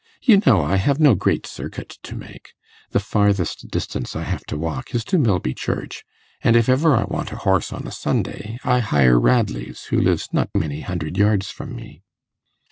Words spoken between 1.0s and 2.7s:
great circuit to make.